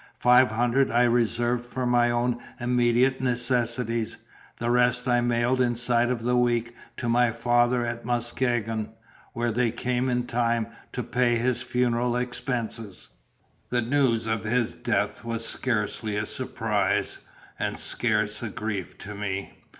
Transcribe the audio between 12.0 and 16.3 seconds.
expenses. The news of his death was scarcely a